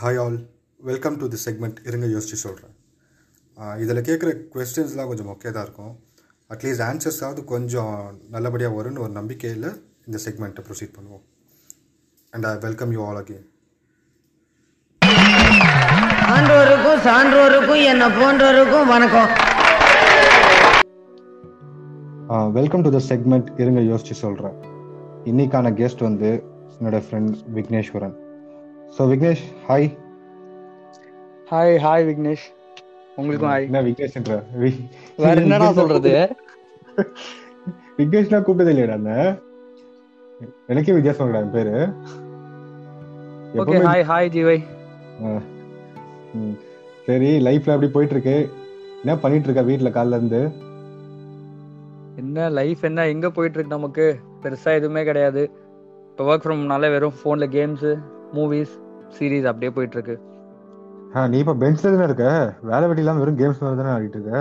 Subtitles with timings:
[0.00, 0.36] Hi all
[0.80, 2.72] welcome to the segment இருங்க யோசிச்சு சொல்கிறேன்
[3.82, 5.92] இதில் கேட்குற கொஸ்டின்ஸ்லாம் கொஞ்சம் மொக்கையாக தான் இருக்கும்.
[6.50, 7.92] அட்லீஸ்ட் ஆன்சர்ஸாவது கொஞ்சம்
[8.34, 9.68] நல்லபடியாக வரும்னு ஒரு நம்பிக்கையில்
[10.06, 11.22] இந்த செக்மெண்ட்டை ப்ரொசீட் பண்ணுவோம்.
[12.32, 13.46] And I welcome you all again
[16.36, 19.30] ஆன்றோருக்கும் சான்றோருக்கும் என்ன போன்றோருக்கும் வணக்கம்.
[22.58, 24.58] வெல்கம் டு த செக்மெண்ட் இருங்க யோசிச்சு சொல்கிறேன்
[25.32, 26.30] இன்னைக்கான கெஸ்ட் வந்து
[26.76, 28.16] என்னோட friend Vigneswaran.
[28.92, 29.88] So Vignesh hi
[31.48, 32.46] hi hi Vignesh
[33.18, 34.34] உங்களுக்கும் ஹாய் என்ன விக்னேஷ்ன்ற
[35.18, 36.12] வேற என்னடா சொல்றது?
[37.98, 39.12] விக்னேஷ்லாம் கூப்பிட்டது இல்லையா அந்த
[40.72, 41.74] எனக்கே வித்தியாசம் இல்லைடா என் பேரு.
[43.62, 44.56] ஓகே ஹாய் ஹாய் ஜீவை.
[47.06, 48.36] சரி லைஃப்ல அப்படி போயிட்டு இருக்கு
[49.02, 50.40] என்ன பண்ணிட்டு இருக்க வீட்ல காலைல இருந்து?
[52.22, 53.06] என்ன லைஃப் என்ன?
[53.14, 54.06] எங்க போயிட்டு இருக்கு நமக்கு?
[54.42, 55.42] பெருசா எதுவுமே கிடையாது.
[56.10, 57.88] இப்போ ஒர்க் ஃப்ரம்னால வெறும் ஃபோன்ல கேம்ஸ்
[58.36, 58.74] மூவிஸ்
[59.16, 60.16] சீரிஸ் அப்படியே போயிட்டு இருக்கு
[61.32, 62.26] நீ இப்ப பெஞ்ச்ல தானே இருக்க?
[62.68, 64.38] வேலை வெட்டி இல்லாம வெறும் கேம்ஸ் மாதிரி தானே ஆடிட்டு இருக்க?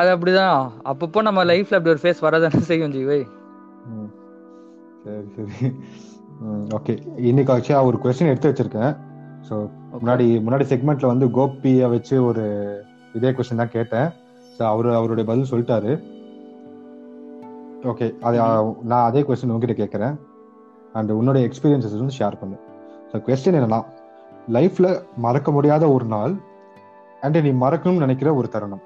[0.00, 0.60] அது அப்படிதான்.
[0.90, 3.18] அப்பப்போ நம்ம லைஃப்ல அப்படி ஒரு ஃபேஸ் வரதானே செய்யும் ஜீவை.
[5.04, 5.70] சரி சரி.
[6.76, 6.94] ஓகே
[7.30, 8.92] இன்னைக்கு ஆக்சுவலா ஒரு கொஸ்டின் எடுத்து வச்சிருக்கேன்.
[9.48, 9.54] ஸோ
[10.00, 12.44] முன்னாடி முன்னாடி செக்மெண்ட்ல வந்து கோபியை வச்சு ஒரு
[13.18, 14.08] இதே கொஸ்டின் தான் கேட்டேன்.
[14.56, 15.92] ஸோ அவரு அவருடைய பதில் சொல்லிட்டாரு.
[17.92, 18.36] ஓகே அது
[18.90, 20.16] நான் அதே கொஸ்டின் உங்ககிட்ட கேட்குறேன்.
[20.98, 22.56] அண்ட் உன்னோட எக்ஸ்பீரியன்சஸ் வந்து ஷேர் பண்ணு.
[23.10, 23.80] ஸோ கொஸ்டின் என்னன்னா
[24.56, 24.88] லைஃப்ல
[25.26, 26.34] மறக்க முடியாத ஒரு நாள்
[27.24, 28.84] அண்ட் நீ மறக்கணும்னு நினைக்கிற ஒரு தருணம்.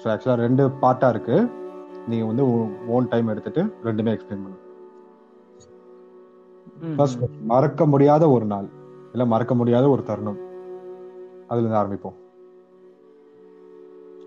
[0.00, 1.36] ஸோ ஆக்சுவலாக ரெண்டு பார்ட்டா இருக்கு.
[2.10, 2.44] நீங்க வந்து
[2.94, 4.58] ஓன் டைம் எடுத்துட்டு ரெண்டுமே எக்ஸ்பிளைன் பண்ணு.
[6.96, 7.22] ஃபர்ஸ்ட்.
[7.52, 8.68] மறக்க முடியாத ஒரு நாள்
[9.12, 10.40] இல்ல மறக்க முடியாத ஒரு தருணம்.
[11.48, 12.16] அதுல இருந்து ஆரம்பிப்போம்.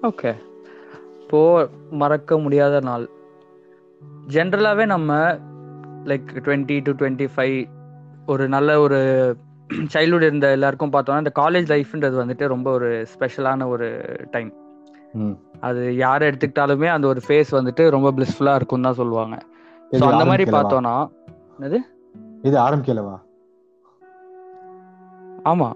[0.09, 0.31] ஓகே
[1.22, 1.42] இப்போ
[2.02, 3.06] மறக்க முடியாத நாள்.
[4.34, 5.12] ஜென்ரலாகவே நம்ம
[6.09, 7.58] like twenty two twenty five
[8.34, 9.00] ஒரு நல்ல ஒரு
[9.94, 13.88] சைல்ட்ஹுட் இருந்த எல்லாருக்கும் பார்த்தோம்னா இந்த காலேஜ் லைஃப்ன்றது வந்துட்டு ரொம்ப ஒரு ஸ்பெஷலான ஒரு
[14.36, 14.52] டைம்.
[15.68, 19.35] அது யாரை எடுத்துக்கிட்டாலுமே அந்த ஒரு ஃபேஸ் வந்துட்டு ரொம்ப பிளிஸ்ஃபுல்லாக இருக்கும் தான் சொல்லுவாங்க.
[19.91, 20.57] ஸோ அந்த மாதிரி ஆரம்பிக்கலவா?
[20.57, 20.96] பார்த்தோம்னா
[22.47, 23.16] இது ஆரம்பிக்கலவா?
[25.52, 25.69] ஆமா.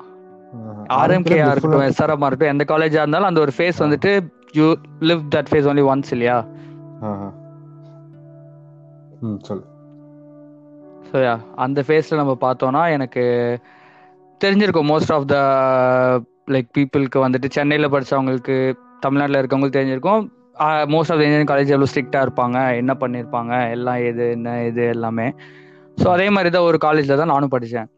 [0.99, 4.11] ஆர்எம்கேயா ஆரம்பிக்கல இருக்கட்டும் எஸ்ஆர்எம்மா இருக்கட்டும் எந்த காலேஜா இருந்தாலும் அந்த ஒரு ஃபேஸ் வந்துட்டு
[4.57, 4.67] you
[5.09, 6.37] live that phase only once இல்லையா?
[9.47, 9.63] சொல்லு.
[11.09, 13.23] ஸோ யா அந்த ஃபேஸில் நம்ம பார்த்தோம்னா எனக்கு
[14.41, 14.89] தெரிஞ்சிருக்கும்.
[14.91, 15.37] மோஸ்ட் ஆஃப் த
[16.53, 18.57] லைக் பீப்புளுக்கு வந்துட்டு சென்னையில் படிச்சவங்களுக்கு
[19.05, 20.21] தமிழ்நாட்டில் இருக்கவங்களுக்கு தெரிஞ்சிருக்கும்.
[20.93, 25.27] Most of the engineering college எவ்வளோ ஸ்ட்ரிக்டாக இருப்பாங்க என்ன பண்ணியிருப்பாங்க எல்லாம் எது என்ன இது எல்லாமே.
[26.01, 27.89] ஸோ அதே மாதிரி தான் ஒரு காலேஜில் தான் நானும் படித்தேன்.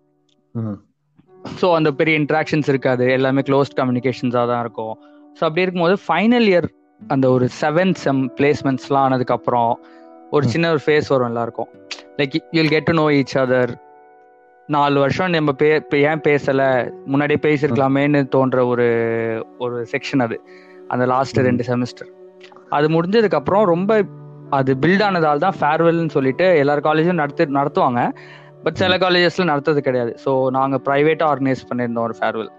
[1.59, 3.05] ஸோ அந்த பெரிய இன்ட்ராக்ஷன்ஸ் இருக்காது.
[3.17, 4.95] எல்லாமே க்ளோஸ்ட் கம்யூனிகேஷன்ஸாக தான் இருக்கும்.
[5.37, 6.67] ஸோ அப்படி இருக்கும்போது ஃபைனல் இயர்
[7.01, 9.71] அந்த ஒரு செவன் செம் பிளேஸ்மெண்ட்ஸ்லாம் ஆனதுக்கப்புறம்
[10.35, 10.45] ஒரு.
[10.53, 11.71] சின்ன ஒரு ஃபேஸ் வரும் எல்லாருக்கும்.
[12.21, 13.71] Like you'll get to know each other
[14.69, 15.69] நாலு வருஷம் நம்ம பே
[16.09, 16.67] ஏன் பேசலை?
[17.11, 18.87] முன்னாடியே பேசியிருக்கலாமேன்னு தோன்ற ஒரு
[19.63, 20.37] ஒரு செக்ஷன் அது.
[20.93, 21.39] அந்த லாஸ்ட்.
[21.47, 22.09] ரெண்டு செமஸ்டர்
[22.77, 23.91] அது முடிஞ்சதுக்கப்புறம் ரொம்ப
[24.57, 28.01] அது பில்ட் ஆனதால் தான் ஃபேர்வெல்னு சொல்லிட்டு எல்லார் காலேஜும் நடத்து நடத்துவாங்க.
[28.63, 30.11] பட் சில காலேஜஸ்ல நடத்துறது கிடையாது.
[30.23, 32.51] ஸோ நாங்க பிரைவேட்டா ஆர்கனைஸ் பண்ணியிருந்தோம் ஒரு ஃபேர்வெல்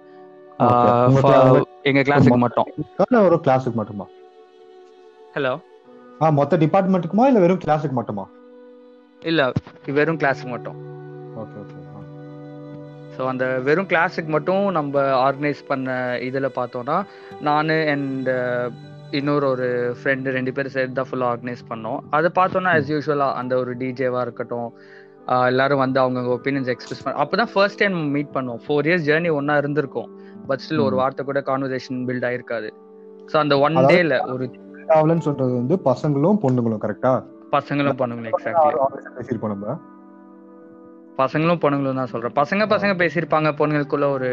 [1.90, 2.68] எங்க கிளாஸுக்கு மட்டும்.
[3.28, 4.06] ஒரு கிளாஸுக்கு மட்டுமா?
[5.36, 5.54] ஹலோ
[6.40, 8.24] மொத்த டிபார்ட்மெண்ட்டுக்குமா இல்ல வெறும் கிளாஸுக்கு மட்டுமா?
[9.30, 9.42] இல்ல
[9.98, 10.78] வெறும் கிளாஸுக்கு மட்டும்.
[11.42, 11.78] ஓகே ஓகே
[13.16, 15.96] ஸோ அந்த வெறும் கிளாஸுக்கு மட்டும் நம்ம ஆர்கனைஸ் பண்ண
[16.28, 16.96] இதில் பார்த்தோம்னா
[17.48, 18.30] நான் அண்ட்
[19.18, 19.66] இன்னொரு ஒரு
[19.98, 21.98] ஃப்ரெண்டு ரெண்டு பேரும் சேர்த்து தான் ஃபுல்லாக ஆர்கனைஸ் பண்ணோம்.
[22.16, 24.70] அதை பார்த்தோன்னா as யூஷுவலாக அந்த ஒரு டிஜேவாக இருக்கட்டும்
[25.50, 29.32] எல்லாரும் வந்து அவங்க ஒப்பீனியன்ஸ் எக்ஸ்பிரஸ் பண்ண அப்போ தான் ஃபர்ஸ்ட் டைம் மீட் பண்ணோம் ஃபோர் இயர்ஸ் ஜேர்னி
[29.38, 30.08] ஒன்றா இருந்திருக்கும்.
[30.48, 30.96] பட் ஸ்டில் ஒரு.
[31.02, 32.70] வார்த்தை கூட கான்வர்சேஷன் பில்ட் ஆயிருக்காது.
[33.32, 34.48] ஸோ அந்த ஒன் டேல ஒரு
[35.26, 37.12] சொல்றது வந்து பசங்களும் பொண்ணுங்களும் கரெக்டா
[37.52, 38.70] பசங்களும் பண்ணுங்களேன் எக்ஸாக்ட்லி
[39.16, 39.74] பேசியிருப்போம் நம்ம.
[41.18, 42.34] பசங்களும் பொண்ணுங்களும் தான் சொல்றேன்.
[42.38, 44.28] பசங்க பசங்க பேசியிருப்பாங்க பொண்ணுங்களுக்குள்ள ஒரு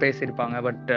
[0.00, 0.90] பேசியிருப்பாங்க பட்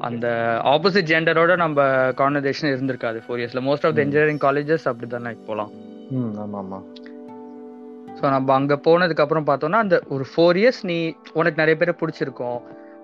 [0.00, 0.26] அந்த
[0.72, 1.86] ஆப்போசிட் ஜெண்டரோட நம்ம
[2.20, 4.02] கான்வர்சேஷன் இருந்திருக்காது ஃபோர் இயர்ஸ்ல most of the.
[4.06, 5.72] Engineering colleges அப்படி தானே போகலாம்
[6.16, 6.80] ம் ஆமா ஆமா.
[8.18, 10.98] ஸோ நம்ம அங்க போனதுக்கு அப்புறம் பார்த்தோம்னா அந்த ஒரு ஃபோர் இயர்ஸ் நீ
[11.32, 12.58] உனக்கு நிறைய பேரை பிடிச்சிருக்கும்.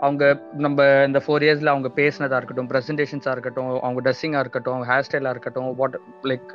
[0.05, 0.25] அவங்க
[0.65, 0.79] நம்ம
[1.09, 5.97] இந்த ஃபோர் இயர்ஸ்ல அவங்க பேசினதா இருக்கட்டும் ப்ரெசன்டேஷன்ஸா இருக்கட்டும் அவங்க ட்ரெஸ்ஸிங்கா இருக்கட்டும் ஹேர் ஸ்டைலா இருக்கட்டும் வாட்
[6.31, 6.53] லைக்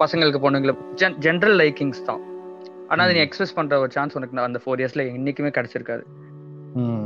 [0.00, 0.84] பசங்களுக்கு பொண்ணுங்களுக்கு
[1.26, 2.22] ஜென்ரல் லைக்கிங்ஸ் தான்.
[2.90, 3.22] ஆனா அது நீ.
[3.26, 6.04] எக்ஸ்பிரஸ் பண்ற ஒரு சான்ஸ் உனக்கு அந்த ஃபோர் இயர்ஸ்ல என்னைக்குமே கிடைச்சிருக்காது.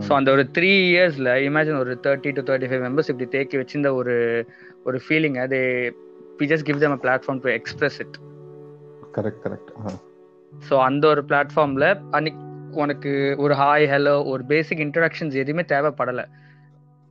[0.06, 3.91] ஸோ அந்த ஒரு த்ரீ இயர்ஸ்ல இமேஜின் ஒரு thirty two thirty five members இப்படி தேக்கி வச்சிருந்த
[4.00, 4.15] ஒரு
[4.88, 5.59] ஒரு ஃபீலிங் அது
[6.41, 8.17] we just give them a platform to express it
[9.17, 9.73] correct correct
[10.53, 11.87] so அந்த ஒரு பிளாட்ஃபார்ம்ல
[12.17, 12.43] அன்னைக்கு
[12.73, 16.25] உனக்கு ஒரு ஹாய் ஹலோ ஒரு பேசிக் இன்ட்ரடக்ஷன்ஸ் எதுவுமே தேவைப்படலை.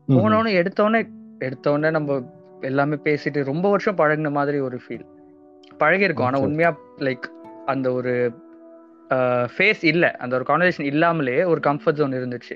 [0.08, 1.02] போனோன்னு எடுத்தோடனே
[1.40, 5.06] எடுத்தோடனே நம்ம எல்லாமே பேசிட்டு ரொம்ப வருஷம் பழகுன மாதிரி ஒரு ஃபீல்
[5.80, 6.42] பழகிருக்கோம் ஆனா Okay.
[6.42, 7.26] உண்மையா லைக்
[7.66, 8.32] அந்த ஒரு
[9.10, 10.12] ஃபேஸ் இல்ல.
[10.12, 12.56] அந்த ஒரு கான்வர்சேஷன் இல்லாமலே ஒரு கம்ஃபர்ட் ஜோன் இருந்துச்சு.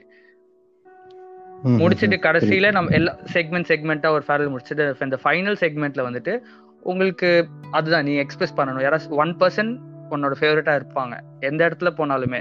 [1.63, 2.15] முடிச்சிட்டு.
[2.15, 6.39] கடைசியில நம்ம எல்லா செக்மெண்ட் செக்மெண்ட்டா ஒரு ஃபேரல் முடிச்சிட்டு இந்த ஃபைனல் செக்மெண்ட்ல வந்துட்டு
[6.81, 8.81] உங்களுக்கு அதுதான் நீ எக்ஸ்பிரஸ் பண்ணணும்.
[8.81, 9.71] யாராவது ஒன் பர்சன்
[10.11, 11.19] உன்னோட ஃபேவரட்டா இருப்பாங்க.
[11.39, 12.39] எந்த இடத்துல போனாலுமே.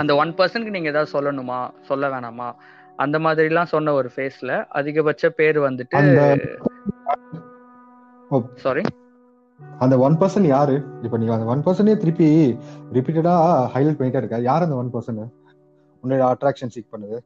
[0.00, 1.58] அந்த ஒன் பர்சனுக்கு நீங்க ஏதாவது சொல்லணுமா?
[1.88, 2.48] சொல்ல வேணாமா?
[3.04, 5.98] அந்த மாதிரி எல்லாம் சொன்ன ஒரு ஃபேஸ்ல அதிகபட்ச பேர் வந்துட்டு
[8.64, 8.82] சாரி
[9.84, 10.74] அந்த ஒன் பர்சன் யாரு?
[11.06, 12.28] இப்ப நீங்க அந்த ஒன் பர்சனே திருப்பி
[12.96, 13.34] ரிப்பீட்டடா
[13.74, 14.38] ஹைலைட் பண்ணிட்டே இருக்க.
[14.50, 15.20] யார் அந்த ஒன் பர்சன்
[16.04, 17.18] உன்னோட அட்ராக்ஷன் சீக் பண்ணுது.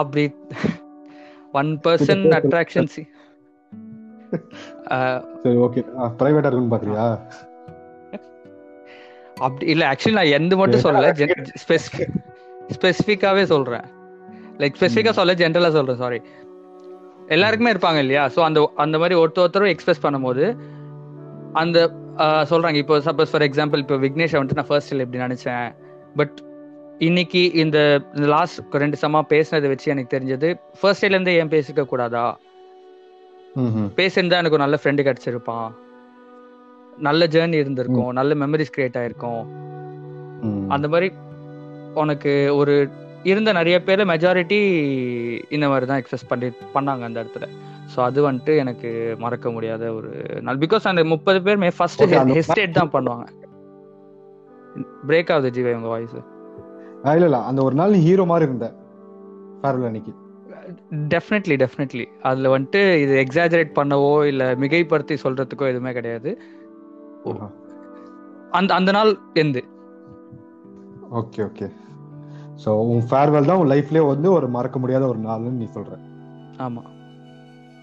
[0.00, 0.24] அப்படி
[1.60, 2.90] ஒன் பர்சன் அட்ராக்ஷன்
[5.42, 5.80] சரி ஓகே
[6.20, 7.06] பிரைவேட்டா இருக்குன்னு பாக்குறியா?
[9.46, 11.08] அப்படி இல்ல ஆக்சுவலி நான் எந்த மட்டும் சொல்லல
[12.76, 13.86] ஸ்பெசிஃபிக்காவே சொல்றேன்.
[14.60, 16.20] லைக் ஸ்பெசிஃபிக்கா சொல்ல ஜென்ரலா சொல்றேன் சாரி
[17.34, 18.22] எல்லாருக்குமே இருப்பாங்க இல்லையா?
[18.34, 20.44] ஸோ அந்த அந்த மாதிரி ஒருத்தர் ஒருத்தரும் எக்ஸ்பிரஸ் பண்ணும்போது
[21.60, 21.78] அந்த
[22.50, 22.78] சொல்றாங்க.
[22.84, 25.68] இப்போ சப்போஸ் ஃபார் எக்ஸாம்பிள் இப்போ விக்னேஷ் வந்துட்டு நான் ஃபர்ஸ்ட் எப்படி நினைச்சேன்.
[26.18, 26.36] பட்
[27.08, 27.78] இன்னைக்கு இந்த
[28.34, 30.48] லாஸ்ட் ரெண்டு சமா பேசினதை வச்சு எனக்கு தெரிஞ்சது
[30.80, 32.24] ஃபர்ஸ்ட் டேல இருந்தே ஏன் பேசிக்க கூடாதா.
[34.00, 35.70] பேசியிருந்தா எனக்கு ஒரு நல்ல ஃப்ரெண்டு கிடைச்சிருப்பான்.
[37.06, 39.42] நல்ல ஜேர்னி இருந்திருக்கும் நல்ல மெமரிஸ் கிரியேட் ஆயிருக்கும்.
[40.74, 41.08] அந்த மாதிரி
[42.02, 42.74] உனக்கு ஒரு
[43.30, 44.60] இருந்த நிறைய பேர் மெஜாரிட்டி
[45.56, 47.46] இந்த மாதிரி தான் எக்ஸஸ் பண்ணி பண்ணாங்க அந்த இடத்துல.
[47.92, 48.90] ஸோ அது வந்துட்டு எனக்கு
[49.24, 50.10] மறக்க முடியாத ஒரு
[50.46, 50.60] நாள்.
[50.64, 52.04] பிகாஸ் அந்த முப்பது பேருமே ஃபர்ஸ்ட்
[52.38, 53.26] ஹெஸ்டேட் தான் பண்ணுவாங்க.
[55.08, 56.16] பிரேக் ஆகுது ஜீவா உங்க வாய்ஸ்
[57.16, 57.38] இல்ல இல்ல.
[57.50, 58.66] அந்த ஒரு நாள் ஹீரோ மாதிரி இருந்த.
[59.62, 60.12] ஃபேர்வெல் அன்னைக்கு.
[61.14, 66.30] டெஃபினெட்லி டெஃபினெட்லி அதுல வந்துட்டு இது எக்ஸாஜரேட் பண்ணவோ இல்ல மிகைப்படுத்தி சொல்றதுக்கோ எதுவுமே கிடையாது.
[68.50, 69.64] அந்த அந்த நாள் எந்து
[71.10, 71.72] ஓகே ஓகே.
[72.64, 75.98] சோ உன் ஃபேர்வெல் தான் உன் லைஃப்லயே வந்து ஒரு மறக்க முடியாத ஒரு நாள்னு நீ சொல்ற.
[76.58, 76.82] ஆமா.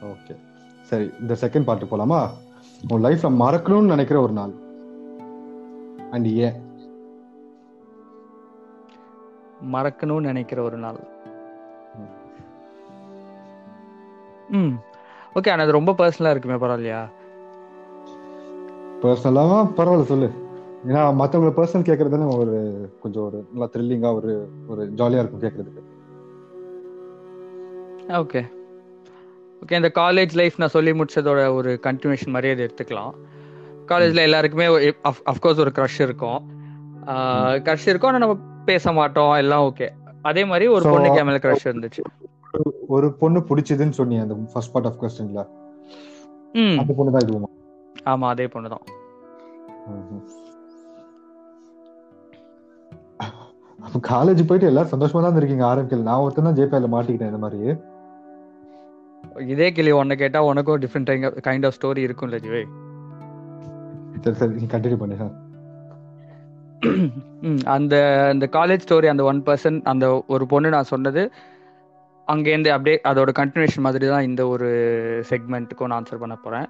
[0.02, 0.36] ஓகே.
[0.82, 2.30] சரி இந்த செகண்ட் பார்ட்டு போலாமா?
[2.90, 4.54] உன் லைஃப்ல மறக்கணும்னு நினைக்கிற ஒரு நாள்.
[6.12, 6.68] அண்ட் ஏன்?
[9.72, 11.00] மறக்கணும்னு நினைக்கிற ஒரு நாள்.
[14.50, 14.76] ம்.
[15.36, 17.10] ஓகே ஆனா அது ரொம்ப பர்சனலா இருக்குமே பரவாயில்லையா?
[19.02, 20.30] பர்சனலாவா பரவாயில்ல சொல்லு.
[20.88, 22.54] ஏன்னா மத்தவங்க பர்சனல் கேட்கறது தானே ஒரு
[23.02, 24.32] கொஞ்சம் ஒரு நல்லா த்ரில்லிங்கா ஒரு
[24.68, 25.84] ஒரு ஜாலியா இருக்கும் கேட்கறதுக்கு
[28.20, 28.42] ஓகே
[29.62, 33.14] ஓகே இந்த காலேஜ் லைஃப் நான் சொல்லி முடிச்சதோட ஒரு கண்டினியூஷன் மாதிரியே அதை எடுத்துக்கலாம்.
[33.88, 34.66] காலேஜ்ல எல்லாருக்குமே
[35.26, 36.40] அஃப்கோர்ஸ் ஒரு க்ரஷ் இருக்கும்.
[37.66, 38.36] க்ரஷ் இருக்கும் ஆனா நம்ம
[38.66, 39.88] பேச மாட்டோம் எல்லாம் ஓகே
[40.22, 42.02] அதே மாதிரி ஒரு So- பொண்ணுக்கு என் மேல க்ரஷ் இருந்துச்சு.
[42.88, 45.42] ஒரு பொண்ணு பிடிச்சதுன்னு சொன்னீங்க அந்த ஃபர்ஸ்ட் பார்ட் ஆஃப் கொஸ்டின்ல
[46.54, 46.78] ம்.
[46.80, 47.50] அந்த பொண்ணு தான் இதுவுமா.
[48.12, 48.86] ஆமா அதே பொண்ணு தான்.
[53.80, 57.60] அப்ப காலேஜ் போயிட்டு எல்லாரும் சந்தோஷமா தான் இருக்கீங்க ஆரம்பிக்கல நான் ஒருத்தன் தான் ஜேபிஎல்ல மாட்டிக்கிட்டேன் இந்த மாதிரி.
[59.54, 61.12] இதே கிளி உன்னை கேட்டா உனக்கும் டிஃப்ரெண்ட்
[61.48, 62.64] கைண்ட் ஆஃப் ஸ்டோரி இருக்கும்ல ஜிவே.
[64.24, 65.30] சரி சரி நீ கண்டினியூ பண்ணு
[67.76, 67.96] அந்த
[68.34, 71.24] அந்த காலேஜ் ஸ்டோரி அந்த ஒன் பர்சன் அந்த ஒரு பொண்ணு நான் சொன்னது
[72.28, 74.68] அங்கேருந்து அப்படியே அதோட கண்டினியூஷன் மாதிரி தான் இந்த ஒரு
[75.30, 76.68] செக்மெண்ட்டுக்கும் நான் ஆன்சர் பண்ண போறேன்.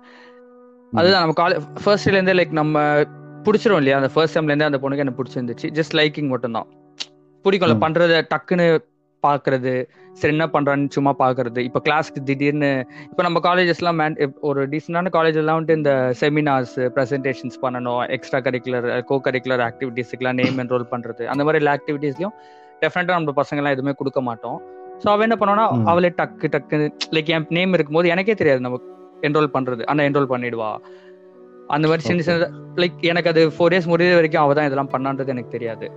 [0.94, 3.06] அதுதான் நம்ம காலேஜ் ஃபர்ஸ்ட்ல இருந்தே லைக் நம்ம
[3.46, 3.98] பிடிச்சிரும் இல்லையா?
[3.98, 5.68] அந்த ஃபர்ஸ்ட் டைம்ல இருந்தே அந்த பொண்ணுக்கு எனக்கு பிடிச்சிருந்துச்சு.
[5.70, 6.68] ஜஸ்ட் லைக்கிங் மட்டும்தான்.
[7.46, 7.76] பிடிக்கும்ல.
[7.80, 8.80] பண்றத டக்குன்னு
[9.24, 9.88] பாக்குறது.
[10.14, 11.58] சரி என்ன பண்றான்னு சும்மா பாக்குறது.
[11.58, 17.58] இப்ப கிளாஸ்க்கு திடீர்னு இப்ப நம்ம காலேஜஸ்லாம் மேன் ஒரு டீசெண்டான காலேஜ் எல்லாம் வந்துட்டு இந்த செமினார்ஸ் ப்ரெசன்டேஷன்ஸ்
[17.62, 18.08] பண்ணணும்.
[18.08, 21.26] எக்ஸ்ட்ரா கரிக்குலர் கோ கரிக்குலர் ஆக்டிவிட்டீஸ்க்குலாம் நேம் என்ரோல் பண்றது.
[21.26, 22.36] அந்த மாதிரி எல்லா ஆக்டிவிட்டீஸ்லயும்
[22.81, 24.62] டெஃபினட்டா நம்ம பசங்க எல்லாம் எதுவுமே கொடுக்க மாட்டோம்.
[25.04, 25.86] ஸோ அவ என்ன பண்ணுவானா ம்.
[25.86, 28.62] அவளே டக்கு டக்கு லைக் என் நேம் இருக்கும்போது எனக்கே தெரியாது.
[28.62, 28.80] நம்ம
[29.28, 29.83] என்ரோல் பண்றது.
[29.92, 30.71] ஆனா என்ரோல் பண்ணிடுவா.
[31.76, 32.23] அந்த மாதிரி சின்ன.
[32.28, 32.47] சின்ன
[32.81, 35.88] லைக் எனக்கு அது ஃபோர் இயர்ஸ் முடியிற வரைக்கும் அவ தான் இதெல்லாம் பண்ணான்றது எனக்கு தெரியாது.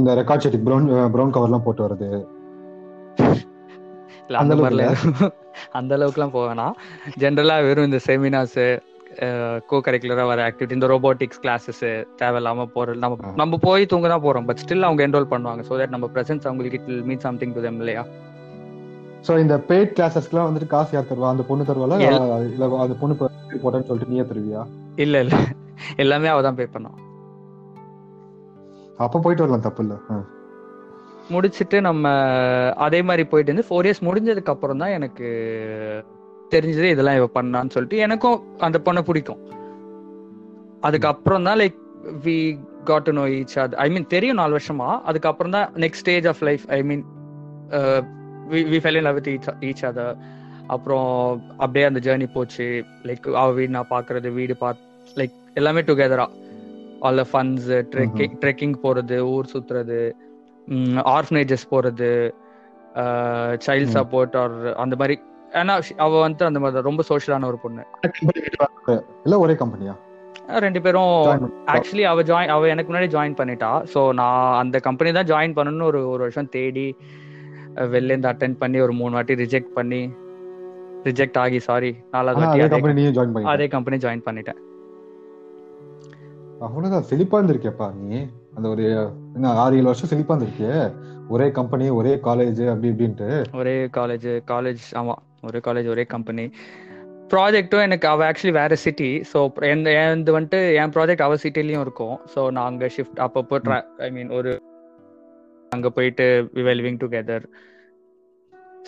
[0.00, 2.08] இந்த ரெக்கார்ட் செட்டிக் ப்ரௌன் ப்ரௌன் கவர்லாம் போட்டு வருது
[4.28, 4.54] இல்ல அந்த
[4.86, 5.32] எதுவும்
[5.78, 6.74] அந்த அளவுக்குலாம் வேணாம்.
[7.22, 8.60] ஜென்ரலா வெறும் இந்த செமினார்ஸ்
[9.70, 11.84] கோ கரிக்குலரா வர ஆக்டிவிட்டி இந்த ரோபோட்டிக்ஸ் கிளாஸஸ்
[12.20, 13.32] தேவையில்லாம போறது நம்ம.
[13.40, 14.46] நம்ம போய் தூங்க தான் போறோம்.
[14.48, 15.62] பட் ஸ்டில் அவங்க என்ரோல் பண்ணுவாங்க.
[15.68, 18.02] ஸோ தட் நம்ம பிரசன்ஸ் அவங்களுக்கு it mean something to them இல்லையா?
[19.26, 21.30] சோ இந்த பெய்ட் கிளாஸஸ்க்குலாம் வந்துட்டு காசு யார் தருவா?
[21.34, 21.96] அந்த பொண்ணு தருவால
[22.48, 23.14] இல்ல அந்த பொண்ணு
[23.62, 24.62] போட்டேன்னு சொல்லிட்டு நீயே தருவியா?
[25.04, 25.36] இல்ல இல்ல.
[26.02, 26.98] எல்லாமே அவ தான் பே பண்ணோம்
[29.04, 29.94] அப்ப போயிட்டு வரலாம் தப்பு இல்ல.
[31.34, 32.04] முடிச்சிட்டு நம்ம
[32.84, 35.26] அதே மாதிரி போயிட்டு இருந்து ஃபோர் இயர்ஸ் முடிஞ்சதுக்கு அப்புறம் தான் எனக்கு
[36.52, 39.40] தெரிஞ்சது இதெல்லாம் இவ பண்ணான்னு சொல்லிட்டு எனக்கும் அந்த பொண்ணை பிடிக்கும்.
[40.82, 41.78] அதுக்கப்புறம் தான் like
[42.24, 42.36] we
[42.90, 44.88] got to know each அது ஐ மீன் தெரியும் நாலு வருஷமா.
[45.10, 47.04] அதுக்கப்புறம் தான் next stage of life I mean
[48.72, 50.16] we fell in love with each each other
[50.74, 51.10] அப்புறம்
[51.62, 52.66] அப்படியே அந்த ஜேர்னி போச்சு.
[53.08, 54.82] லைக் அவ வீடு நான் பார்க்கறது வீடு பார்த்
[55.20, 56.26] லைக் எல்லாமே டுகெதரா
[57.06, 60.00] ஆல் ஃபன்ஸ் ட்ரெக்கிங் ட்ரெக்கிங் போறது ஊர் சுத்துறது
[61.16, 62.10] ஆர்ஃபனேஜஸ் போறது
[63.66, 63.94] சைல்ட்.
[63.96, 65.16] சப்போர்ட் ஆர் அந்த மாதிரி.
[65.60, 65.74] ஏன்னா
[66.04, 67.82] அவ வந்து அந்த மாதிரி ரொம்ப சோஷியலான ஒரு பொண்ணு.
[69.26, 69.94] இல்ல ஒரே கம்பெனியா
[70.64, 71.12] ரெண்டு பேரும்
[71.74, 73.70] ஆக்சுவலி அவ ஜாயின் அவ எனக்கு முன்னாடி ஜாயின் பண்ணிட்டா.
[73.92, 76.86] ஸோ நான் அந்த கம்பெனி தான் ஜாயின் பண்ணணும்னு ஒரு ஒரு வருஷம் தேடி
[77.76, 80.00] அஹ், வெளில இருந்து அட்டென்ட் பண்ணி ஒரு மூணு வாட்டி ரிஜெக்ட் பண்ணி
[81.04, 84.60] ரிஜெக்ட் ஆகி சாரி நாலாவது வாட்டி அதே கம்பெனி ஜாயின் பண்ணி அதே கம்பெனி ஜாயின் பண்ணிட்டேன்.
[86.60, 88.18] அவ்வளவுதான் செழிப்பா இருந்திருக்கேப்பா நீ.
[88.56, 88.84] அந்த ஒரு
[89.36, 90.76] என்ன ஆறு ஏழு வருஷம் செழிப்பா இருந்திருக்கியே.
[91.28, 93.28] ஒரே கம்பெனி ஒரே காலேஜ் அப்படி இப்படின்ட்டு.
[93.54, 96.44] ஒரே காலேஜ் காலேஜ் ஆமா ஒரே காலேஜ் ஒரே கம்பெனி
[97.30, 102.16] ப்ராஜெக்ட்டும் எனக்கு அவ ஆக்சுவலி வேற சிட்டி ஸோ எந்த எந்த வந்துட்டு என் ப்ராஜெக்ட் அவ சிட்டிலையும் இருக்கும்.
[102.34, 104.52] ஸோ நான் அங்கே ஷிஃப்ட் அப்பப்போ ட்ரா ஐ மீன் ஒரு
[105.74, 106.26] அங்கே போயிட்டு
[106.66, 107.46] we living together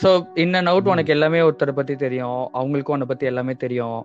[0.02, 0.10] so
[0.42, 0.90] in and out.
[0.92, 3.98] உனக்கு எல்லாமே ஒருத்தரை பத்தி தெரியும் அவங்களுக்கும் உன்னை பத்தி எல்லாமே தெரியும்.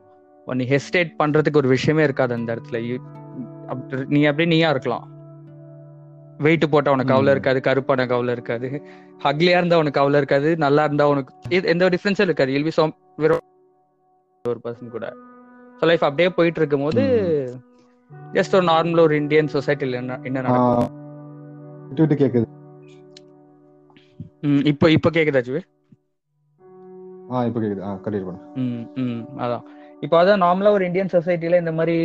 [0.48, 2.80] நீ ஹெஸ்டேட் பண்றதுக்கு ஒரு விஷயமே இருக்காது அந்த இடத்துல.
[4.14, 5.06] நீ அப்படியே நீயா இருக்கலாம்.
[6.46, 7.34] வெயிட் போட்டா உனக்கு கவலை.
[7.36, 8.70] இருக்காது கருப்பான கவலை இருக்காது.
[9.26, 12.56] ஹக்லியா இருந்தா உனக்கு கவலை இருக்காது நல்லா இருந்தா உனக்கு எந்த ஒரு டிஃபரன்ஸும் இருக்காது.
[12.58, 12.86] இல்பி சோ
[13.24, 13.46] வெறும்
[14.46, 15.06] ஒரு பர்சன் கூட.
[15.78, 17.04] ஸோ லைஃப் அப்படியே போயிட்டு இருக்கும்போது
[18.38, 21.00] ஜஸ்ட் ஒரு நார்மல் ஒரு இந்தியன் சொசைட்டில என்ன என்ன நடக்கும்?
[22.24, 22.48] கேக்குது.
[24.44, 25.62] ம், இப்போ இப்போ கேக்குதா ஜுவே?
[27.32, 27.82] ஆ இப்ப கேக்குது.
[27.82, 29.64] ஆ கண்டிப்பா பண்ணு ம் ம் அதான்.
[30.02, 31.96] இப்போ அதான் நார்மலா ஒரு இந்தியன் சொசைட்டில இந்த மாதிரி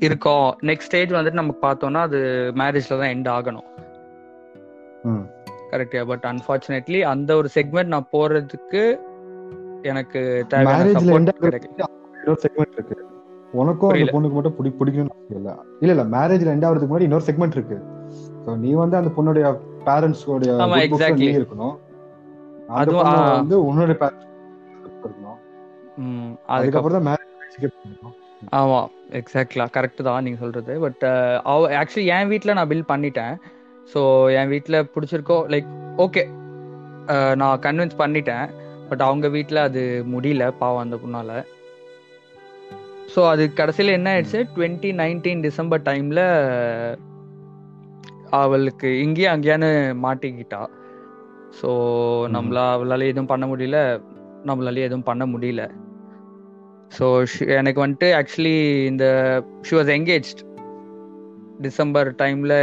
[0.00, 0.48] இருக்கோம்.
[0.62, 2.18] நெக்ஸ்ட் ஸ்டேஜ் வந்துட்டு நமக்கு பார்த்தோம்னா அது
[2.54, 3.68] மேரேஜ்ல தான் எண்ட் ஆகணும்.
[5.04, 5.24] ம்.
[5.72, 8.82] கரெக்டா பட் அன்பார்ச்சுனேட்லி அந்த ஒரு செக்மெண்ட் நான் போறதுக்கு
[9.82, 11.86] எனக்கு தேவையான சப்போர்ட் கிடைக்கல.
[12.18, 12.96] இன்னொரு செக்மெண்ட் இருக்கு.
[13.52, 14.12] உனக்கும் அந்த.
[14.12, 15.48] பொண்ணுக்கு மட்டும் பிடி பிடிக்கணும்னு இல்ல
[15.80, 17.78] இல்ல இல்ல மேரேஜ்ல எண்ட் ஆகிறதுக்கு முன்னாடி இன்னொரு செக்மெண்ட் இருக்கு.
[18.44, 19.46] சோ நீ வந்து அந்த பொண்ணுடைய
[19.86, 21.28] பேரண்ட்ஸ் உடைய ஆமா, good books ல exactly.
[21.28, 21.74] நீ இருக்கணும்.
[22.70, 23.14] ஆ.
[23.34, 24.28] வந்து உன்னுடைய பேரண்ட்ஸ்
[25.02, 25.38] இருக்கணும்
[26.48, 27.28] அதுக்கப்புறம் தான் மேரேஜ்
[28.58, 28.78] ஆமா
[29.18, 30.72] எக்ஸாக்ட்லா கரெக்ட் தான் நீங்க சொல்றது.
[30.80, 31.02] பட்
[31.80, 33.34] ஆக்சுவலி என் வீட்ல நான் பில் பண்ணிட்டேன்.
[33.92, 34.00] ஸோ
[34.38, 36.22] என் வீட்ல பிடிச்சிருக்கோ லைக் ஓகே
[37.40, 38.46] நான் கன்வின்ஸ் பண்ணிட்டேன்.
[38.90, 39.82] பட் அவங்க வீட்ல அது
[40.14, 41.32] முடியல பாவம் அந்த பொண்ணால.
[43.14, 44.40] ஸோ அது கடைசியில் என்ன ஆயிடுச்சு?
[44.54, 46.20] டுவெண்ட்டி நைன்டீன் டிசம்பர் டைம்ல
[48.40, 49.70] அவளுக்கு இங்கேயே அங்கேயான்னு
[50.04, 50.60] மாட்டிக்கிட்டா.
[51.58, 51.70] ஸோ
[52.34, 53.78] நம்மள அவளால எதுவும் பண்ண முடியல.
[54.48, 55.62] நம்மளால எதுவும் பண்ண முடியல.
[56.92, 57.06] ஸோ
[57.58, 58.56] எனக்கு வந்துட்டு ஆக்சுவலி
[58.90, 59.04] இந்த
[59.66, 60.30] ஷி வாஸ் என்கேஜ்
[61.66, 62.54] டிசம்பர் டைம்ல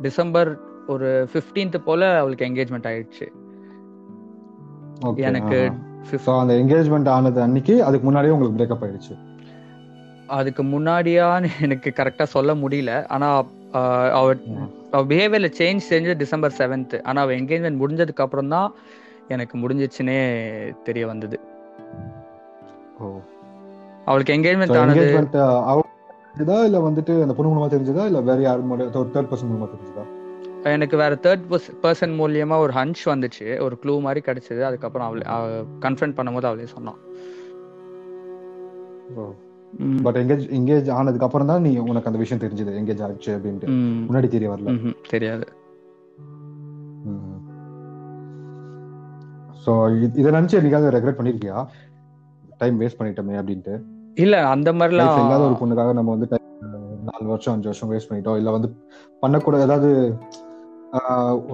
[0.00, 0.50] டிசம்பர்
[0.86, 3.26] ஒரு 15th போல அவளுக்கு என்கேஜ்மெண்ட் ஆயிடுச்சு.
[5.28, 5.58] எனக்கு
[6.40, 9.14] அந்த என்கேஜ்மெண்ட் ஆனது அன்னைக்கு அதுக்கு முன்னாடியே உங்களுக்கு பிரேக்கப் ஆயிடுச்சு.
[10.38, 12.92] அதுக்கு முன்னாடியான்னு எனக்கு கரெக்டா சொல்ல முடியல.
[13.14, 13.28] ஆனா
[13.72, 14.34] அவ
[15.10, 18.74] பிஹேவியர்ல சேஞ்ச் செஞ்சு டிசம்பர் செவன்த் ஆனா அவ என்கேஜ்மெண்ட் முடிஞ்சதுக்கு அப்புறம் தான்
[19.28, 20.18] எனக்கு முடிஞ்சிச்சுன்னே
[20.82, 21.40] தெரிய வந்தது.
[22.98, 23.06] ஓ.
[24.04, 25.04] அவளுக்கு என்கேஜ்மெண்ட் ஆனது
[26.36, 26.64] தெரிஞ்சதா?
[26.64, 28.04] இல்ல வந்துட்டு அந்த பொண்ணு மூலமா தெரிஞ்சதா?
[28.04, 30.04] இல்ல வேற யார் தேர்ட் பர்சன் மூலமா தெரிஞ்சதா?
[30.62, 31.46] எனக்கு வேற தேர்ட்
[31.82, 33.46] பர்சன் மூலியமா ஒரு ஹன்ச் வந்துச்சு.
[33.60, 34.62] ஒரு க்ளூ மாதிரி கிடைச்சது.
[34.62, 35.22] அதுக்கப்புறம் அவளே
[35.86, 37.00] கன்ஃபரண்ட் பண்ணும்போது அவளே சொன்னான்.
[39.16, 39.34] ம்,
[40.04, 43.68] பட் எங்கேஜ் எங்கேஜ் ஆனதுக்கு அப்புறம் தான் நீ உனக்கு அந்த விஷயம் தெரிஞ்சது எங்கேஜ் ஆச்சு அப்படின்ட்டு.
[44.08, 44.74] முன்னாடி தெரிய வரல.
[45.14, 45.46] தெரியாது.
[49.64, 49.72] சோ
[50.20, 51.58] இதை நினைச்சு என்னைக்காவது ரெக்ரெட் பண்ணிருக்கியா?
[52.60, 53.74] டைம் வேஸ்ட் பண்ணிட்டோமே அப்படின்ட்டு.
[54.24, 56.28] இல்ல அந்த லைஃப் இல்லாத ஒரு பொண்ணுக்காக நம்ம வந்து
[57.08, 58.38] நாலு வருஷம் அஞ்சு வருஷம் வேஸ்ட் பண்ணிட்டோம்.
[58.40, 58.68] இல்ல வந்து
[59.22, 59.90] பண்ணக்கூட ஏதாவது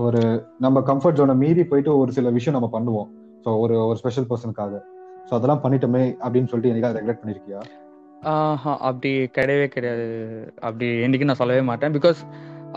[0.05, 0.21] ஒரு
[0.65, 3.11] நம்ம கம்ஃபர்ட் ஜோனை மீறி போயிட்டு ஒரு சில விஷயம் நம்ம பண்ணுவோம்.
[3.45, 4.81] ஸோ ஒரு ஒரு ஸ்பெஷல் பர்சனுக்காக
[5.29, 7.61] ஸோ அதெல்லாம் பண்ணிட்டோமே அப்படின்னு சொல்லிட்டு என்னைக்காவது ரெக்ரெட் பண்ணிருக்கியா?
[8.89, 10.07] அப்படி கிடையவே கிடையாது.
[10.61, 11.95] அப்படி என்னைக்கு நான் சொல்லவே மாட்டேன்.
[11.95, 12.21] பிகாஸ்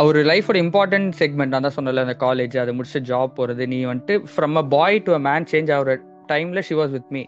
[0.04, 3.64] ஒரு லைஃபோட இம்பார்ட்டன்ட் செக்மெண்ட் நான் தான் சொன்னல அந்த காலேஜ் அதை முடிச்சு ஜாப் போறது.
[3.68, 5.96] நீ வந்துட்டு from a boy to a man change ஆகிற
[6.30, 7.24] டைம்ல she was with me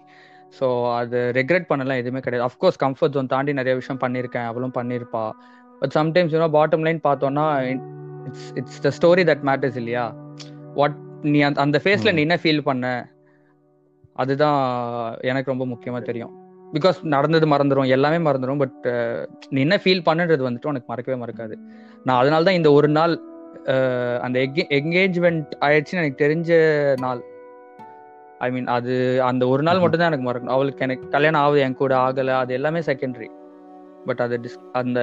[0.53, 2.45] so அது ரெக்ரெட் பண்ணலாம் எதுவுமே கிடையாது.
[2.49, 4.47] அஃப்கோர்ஸ் கம்ஃபர்ட் ஜோன் தாண்டி நிறைய விஷயம் பண்ணியிருக்கேன்.
[4.51, 5.23] அவளும் பண்ணியிருப்பா.
[5.81, 7.45] But sometimes you know bottom line பார்த்தோம்னா
[8.27, 10.05] it's it's the story that matters இல்லையா?
[10.73, 12.13] வாட் நீ அந்த அந்த ஃபேஸ்ல.
[12.15, 12.85] நீ என்ன ஃபீல் பண்ண?
[14.15, 14.59] அதுதான்
[15.29, 16.33] எனக்கு ரொம்ப முக்கியமா தெரியும்.
[16.73, 18.87] பிகாஸ் நடந்தது மறந்துடும் எல்லாமே மறந்துடும் பட்
[19.49, 21.55] நீ என்ன ஃபீல் பண்ணுன்றது வந்துட்டு உனக்கு மறக்கவே மறக்காது.
[22.03, 23.13] நான் அதனால தான் இந்த ஒரு நாள்
[23.65, 24.39] அஹ், அந்த
[24.69, 26.49] என்கேஜ்மெண்ட் ஆயிடுச்சுன்னு எனக்கு தெரிஞ்ச
[26.99, 27.21] நாள்.
[28.39, 29.81] ஐ மீன் அது அந்த ஒரு நாள் ம்ஹும்.
[29.81, 30.51] மட்டும் தான் எனக்கு மறக்கணும்.
[30.51, 33.29] அவளுக்கு எனக்கு கல்யாணம் ஆகுது என் கூட ஆகல அது எல்லாமே செகண்டரி
[34.05, 34.99] பட் அது dis- அந்த.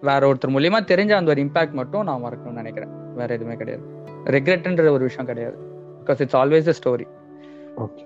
[0.00, 3.14] வேற ஒருத்தர் மூலியமா தெரிஞ்ச அந்த ஒரு இம்பாக்ட் மட்டும் நான் மறக்கணும்னு நினைக்கிறேன்.
[3.14, 3.84] வேற எதுவுமே கிடையாது.
[4.26, 5.56] ரெக்ரெட்ன்ற ஒரு விஷயம் கிடையாது.
[6.00, 7.06] Because it's always a story
[7.76, 8.04] okay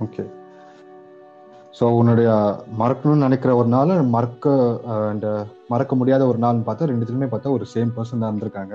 [0.00, 0.24] okay
[1.78, 2.28] so உன்னுடைய
[2.80, 4.52] மறக்கணும்னு நினைக்கிற ஒரு நாள் மறக்க
[5.08, 5.26] அண்ட்
[5.72, 8.74] மறக்க முடியாத ஒரு நாள்னு பார்த்தா ரெண்டுத்துலையுமே பார்த்தா ஒரு சேம் பர்சன் தான் இருந்திருக்காங்க.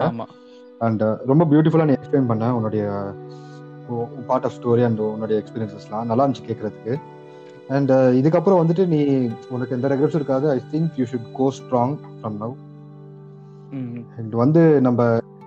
[0.86, 2.84] அண்ட் ரொம்ப பியூட்டிஃபுல்லாக நீ எக்ஸ்பிளைன் பண்ண உன்னுடைய
[4.30, 6.94] பார்ட் ஆஃப் ஸ்டோரி அண்ட் உன்னுடைய எக்ஸ்பீரியன்சஸ்லாம் நல்லா இருந்துச்சு கேட்கறதுக்கு
[7.78, 9.00] அண்ட் இதுக்கப்புறம் வந்துட்டு நீ
[9.56, 10.48] உனக்கு எந்த ரெக்ரெட்ஸும் இருக்காது.
[10.56, 12.56] I think you should go strong from now
[14.20, 15.02] and வந்து நம்ம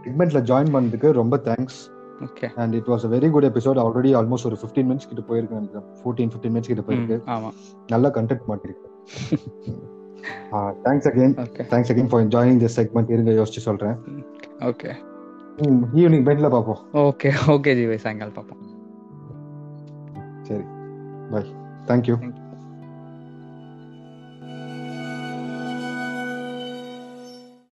[0.04, 1.80] செக்மெண்ட்ல ஜாயின் பண்ணதுக்கு ரொம்ப thanks
[2.26, 5.58] okay and it was a very good episode already almost ஒரு ஃபிஃப்டீன் மினிட்ஸ் கிட்ட போயிருக்கு
[5.58, 7.16] நினைக்கிறேன் ஃபோர்டீன் ஃபிஃப்டீன் மினிட்ஸ் கிட்ட போயிருக்கு.
[7.94, 8.88] நல்ல content மாட்டிருக்கு.
[10.84, 11.34] Thanks again
[11.72, 13.96] thanks again for joining this segment இருங்க யோசிச்சு சொல்றேன்.
[14.70, 14.92] ஓகே
[16.00, 18.62] ஈவினிங் பெட்ல பார்ப்போம் ஓகே ஓகே ஜீவை சாயங்காலம் பார்ப்போம்
[20.48, 20.64] சரி.
[21.32, 21.50] Bye
[21.90, 22.43] thank you thank you